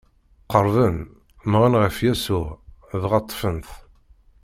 Qerrben, 0.51 0.97
mmɣen 1.45 1.73
ɣef 1.81 1.97
Yasuɛ 2.05 2.47
dɣa 3.01 3.19
ṭṭfen-t. 3.23 3.69